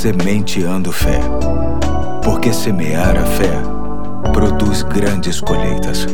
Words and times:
Sementeando 0.00 0.90
Fé. 0.90 1.20
Porque 2.24 2.54
semear 2.54 3.18
a 3.18 3.26
fé 3.26 3.52
produz 4.32 4.82
grandes 4.82 5.42
colheitas. 5.42 6.06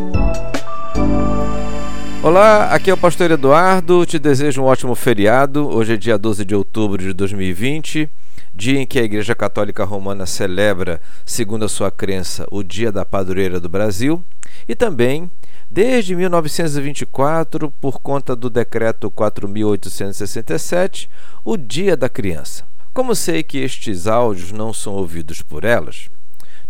Olá, 2.21 2.75
aqui 2.75 2.91
é 2.91 2.95
o 2.95 2.97
Pastor 2.97 3.31
Eduardo. 3.31 4.05
Te 4.05 4.19
desejo 4.19 4.61
um 4.61 4.65
ótimo 4.65 4.97
feriado. 4.97 5.69
Hoje 5.69 5.95
é 5.95 5.97
dia 5.97 6.19
12 6.19 6.45
de 6.45 6.53
outubro 6.53 7.01
de 7.01 7.13
2020, 7.13 8.11
dia 8.53 8.81
em 8.81 8.85
que 8.85 8.99
a 8.99 9.05
Igreja 9.05 9.37
Católica 9.37 9.85
Romana 9.85 10.27
celebra, 10.27 11.01
segundo 11.25 11.65
a 11.65 11.69
sua 11.69 11.89
crença, 11.89 12.45
o 12.51 12.65
Dia 12.65 12.91
da 12.91 13.05
Padroeira 13.05 13.61
do 13.61 13.69
Brasil 13.69 14.21
e 14.69 14.75
também 14.75 15.31
Desde 15.69 16.15
1924, 16.15 17.73
por 17.81 17.99
conta 17.99 18.37
do 18.37 18.49
decreto 18.49 19.11
4867, 19.11 21.11
o 21.45 21.57
Dia 21.57 21.97
da 21.97 22.09
Criança. 22.09 22.65
Como 22.97 23.15
sei 23.15 23.43
que 23.43 23.59
estes 23.59 24.07
áudios 24.07 24.53
não 24.53 24.73
são 24.73 24.95
ouvidos 24.95 25.43
por 25.43 25.65
elas, 25.65 26.09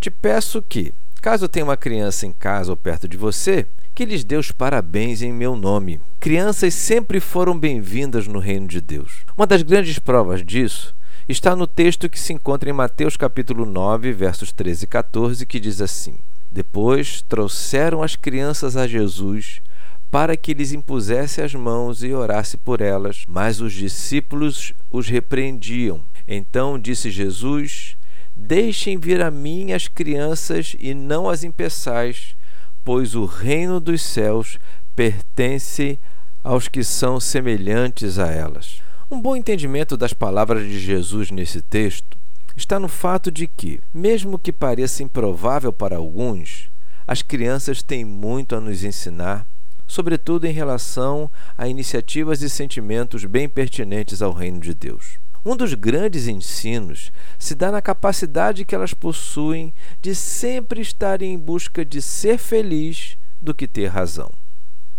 te 0.01 0.11
peço 0.11 0.61
que, 0.61 0.93
caso 1.23 1.47
tenha 1.47 1.65
uma 1.65 1.77
criança 1.77 2.27
em 2.27 2.33
casa 2.33 2.73
ou 2.73 2.77
perto 2.77 3.07
de 3.07 3.17
você, 3.17 3.65
que 3.95 4.05
lhes 4.05 4.25
dê 4.25 4.35
os 4.35 4.51
parabéns 4.51 5.23
em 5.23 5.33
meu 5.33 5.55
nome. 5.55 6.01
Crianças 6.19 6.75
sempre 6.75 7.21
foram 7.21 7.57
bem-vindas 7.57 8.27
no 8.27 8.41
reino 8.41 8.67
de 8.67 8.81
Deus. 8.81 9.25
Uma 9.39 9.47
das 9.47 9.63
grandes 9.63 10.01
provas 10.01 10.45
disso 10.45 10.97
está 11.29 11.55
no 11.55 11.65
texto 11.65 12.09
que 12.09 12.19
se 12.19 12.33
encontra 12.33 12.69
em 12.69 12.73
Mateus 12.73 13.17
capítulo 13.17 13.65
9, 13.65 14.13
versos 14.13 14.51
13 14.51 14.83
e 14.83 14.89
14, 14.89 15.47
que 15.47 15.61
diz 15.61 15.81
assim: 15.81 16.19
Depois 16.51 17.23
trouxeram 17.23 18.03
as 18.03 18.17
crianças 18.17 18.77
a 18.77 18.89
Jesus 18.89 19.63
para 20.11 20.37
que 20.37 20.55
lhes 20.55 20.73
impusesse 20.73 21.41
as 21.41 21.55
mãos 21.55 22.03
e 22.03 22.13
orasse 22.13 22.57
por 22.57 22.81
elas, 22.81 23.25
mas 23.29 23.61
os 23.61 23.73
discípulos 23.73 24.73
os 24.91 25.07
repreendiam. 25.07 26.01
Então 26.27 26.79
disse 26.79 27.11
Jesus: 27.11 27.97
Deixem 28.35 28.99
vir 28.99 29.23
a 29.23 29.31
mim 29.31 29.73
as 29.73 29.89
crianças 29.89 30.77
e 30.79 30.93
não 30.93 31.29
as 31.29 31.45
impeçais, 31.45 32.37
pois 32.85 33.15
o 33.15 33.25
reino 33.25 33.81
dos 33.81 34.03
céus 34.03 34.59
pertence 34.95 35.99
aos 36.43 36.69
que 36.69 36.85
são 36.85 37.19
semelhantes 37.19 38.19
a 38.19 38.31
elas. 38.31 38.81
Um 39.11 39.21
bom 39.21 39.37
entendimento 39.37 39.97
das 39.97 40.13
palavras 40.13 40.67
de 40.67 40.79
Jesus 40.79 41.31
nesse 41.31 41.63
texto 41.63 42.17
está 42.57 42.81
no 42.81 42.89
fato 42.89 43.31
de 43.31 43.47
que, 43.47 43.81
mesmo 43.93 44.39
que 44.39 44.53
pareça 44.53 45.03
improvável 45.03 45.73
para 45.73 45.97
alguns, 45.97 46.69
as 47.07 47.23
crianças 47.23 47.83
têm 47.83 48.05
muito 48.05 48.57
a 48.57 48.61
nos 48.61 48.83
ensinar, 48.83 49.47
sobretudo 49.87 50.47
em 50.47 50.53
relação 50.53 51.31
a 51.57 51.69
iniciativas 51.69 52.43
e 52.43 52.51
sentimentos 52.51 53.25
bem 53.25 53.49
pertinentes 53.49 54.23
ao 54.23 54.33
reino 54.33 54.59
de 54.59 54.75
Deus. 54.75 55.19
Um 55.47 55.57
dos 55.57 55.75
grandes 55.75 56.27
ensinos 56.27 57.13
se 57.39 57.55
dá 57.55 57.71
na 57.71 57.81
capacidade 57.81 58.65
que 58.65 58.75
elas 58.75 58.93
possuem 58.93 59.73
de 60.03 60.13
sempre 60.13 60.81
estarem 60.81 61.35
em 61.35 61.39
busca 61.39 61.85
de 61.85 62.03
ser 62.03 62.37
feliz 62.37 63.17
do 63.41 63.55
que 63.55 63.69
ter 63.69 63.87
razão. 63.87 64.29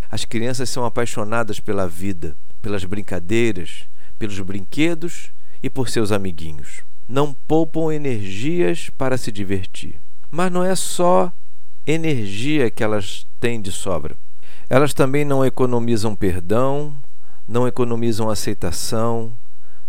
As 0.09 0.23
crianças 0.23 0.69
são 0.69 0.85
apaixonadas 0.85 1.59
pela 1.59 1.85
vida, 1.85 2.33
pelas 2.61 2.85
brincadeiras, 2.85 3.89
pelos 4.17 4.39
brinquedos 4.39 5.33
e 5.61 5.69
por 5.69 5.89
seus 5.89 6.13
amiguinhos. 6.13 6.79
Não 7.09 7.35
poupam 7.45 7.91
energias 7.91 8.89
para 8.97 9.17
se 9.17 9.33
divertir. 9.33 9.95
Mas 10.31 10.49
não 10.49 10.63
é 10.63 10.75
só 10.75 11.29
energia 11.85 12.71
que 12.71 12.85
elas 12.85 13.27
têm 13.41 13.59
de 13.61 13.73
sobra. 13.73 14.15
Elas 14.69 14.93
também 14.93 15.25
não 15.25 15.45
economizam 15.45 16.15
perdão, 16.15 16.95
não 17.45 17.67
economizam 17.67 18.29
aceitação, 18.29 19.33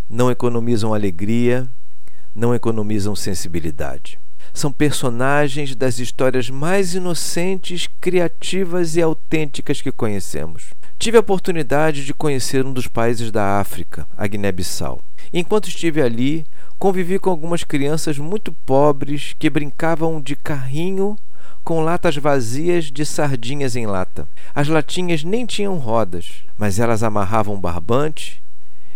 não 0.08 0.30
economizam 0.30 0.94
alegria, 0.94 1.68
não 2.34 2.54
economizam 2.54 3.14
sensibilidade. 3.14 4.18
São 4.54 4.72
personagens 4.72 5.74
das 5.74 5.98
histórias 5.98 6.48
mais 6.48 6.94
inocentes, 6.94 7.88
criativas 8.00 8.96
e 8.96 9.02
autênticas 9.02 9.82
que 9.82 9.92
conhecemos. 9.92 10.72
Tive 10.98 11.16
a 11.16 11.20
oportunidade 11.20 12.04
de 12.04 12.14
conhecer 12.14 12.64
um 12.64 12.72
dos 12.72 12.88
países 12.88 13.30
da 13.30 13.60
África, 13.60 14.06
a 14.16 14.26
Guiné-Bissau. 14.26 15.00
Enquanto 15.32 15.68
estive 15.68 16.00
ali, 16.00 16.44
convivi 16.78 17.18
com 17.18 17.30
algumas 17.30 17.62
crianças 17.62 18.18
muito 18.18 18.50
pobres 18.50 19.34
que 19.38 19.50
brincavam 19.50 20.20
de 20.20 20.34
carrinho 20.34 21.16
com 21.62 21.84
latas 21.84 22.16
vazias 22.16 22.86
de 22.86 23.04
sardinhas 23.04 23.76
em 23.76 23.86
lata. 23.86 24.26
As 24.54 24.68
latinhas 24.68 25.22
nem 25.22 25.44
tinham 25.44 25.76
rodas, 25.76 26.42
mas 26.56 26.78
elas 26.78 27.02
amarravam 27.02 27.60
barbante 27.60 28.40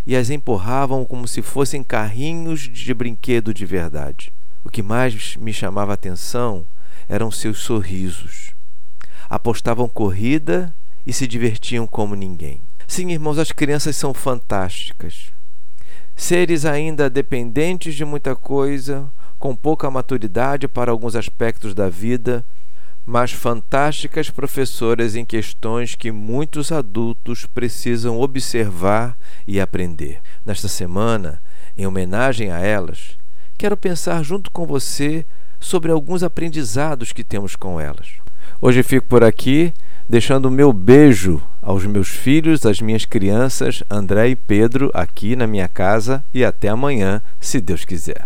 e 0.05 0.15
as 0.15 0.29
empurravam 0.29 1.05
como 1.05 1.27
se 1.27 1.41
fossem 1.41 1.83
carrinhos 1.83 2.61
de 2.61 2.93
brinquedo 2.93 3.53
de 3.53 3.65
verdade. 3.65 4.33
O 4.63 4.69
que 4.69 4.81
mais 4.83 5.35
me 5.37 5.53
chamava 5.53 5.91
a 5.91 5.95
atenção 5.95 6.65
eram 7.07 7.31
seus 7.31 7.59
sorrisos. 7.59 8.51
Apostavam 9.29 9.87
corrida 9.87 10.73
e 11.05 11.11
se 11.11 11.27
divertiam 11.27 11.85
como 11.85 12.15
ninguém. 12.15 12.61
Sim, 12.87 13.11
irmãos, 13.11 13.37
as 13.37 13.51
crianças 13.51 13.95
são 13.95 14.13
fantásticas. 14.13 15.31
Seres 16.15 16.65
ainda 16.65 17.09
dependentes 17.09 17.95
de 17.95 18.05
muita 18.05 18.35
coisa, 18.35 19.09
com 19.39 19.55
pouca 19.55 19.89
maturidade 19.89 20.67
para 20.67 20.91
alguns 20.91 21.15
aspectos 21.15 21.73
da 21.73 21.89
vida, 21.89 22.45
mas 23.05 23.31
fantásticas 23.31 24.29
professoras 24.29 25.15
em 25.15 25.25
questões 25.25 25.95
que 25.95 26.11
muitos 26.11 26.71
adultos 26.71 27.45
precisam 27.45 28.19
observar 28.19 29.17
e 29.47 29.59
aprender. 29.59 30.21
Nesta 30.45 30.67
semana, 30.67 31.41
em 31.77 31.85
homenagem 31.85 32.51
a 32.51 32.59
elas, 32.59 33.17
quero 33.57 33.75
pensar 33.75 34.23
junto 34.23 34.49
com 34.51 34.65
você 34.65 35.25
sobre 35.59 35.91
alguns 35.91 36.23
aprendizados 36.23 37.11
que 37.11 37.23
temos 37.23 37.55
com 37.55 37.79
elas. 37.79 38.07
Hoje 38.61 38.83
fico 38.83 39.07
por 39.07 39.23
aqui, 39.23 39.73
deixando 40.07 40.45
o 40.45 40.51
meu 40.51 40.71
beijo 40.71 41.41
aos 41.61 41.85
meus 41.85 42.09
filhos, 42.09 42.65
às 42.65 42.81
minhas 42.81 43.05
crianças, 43.05 43.83
André 43.89 44.29
e 44.29 44.35
Pedro, 44.35 44.91
aqui 44.93 45.35
na 45.35 45.47
minha 45.47 45.67
casa, 45.67 46.23
e 46.33 46.43
até 46.43 46.69
amanhã, 46.69 47.21
se 47.39 47.59
Deus 47.59 47.83
quiser. 47.85 48.21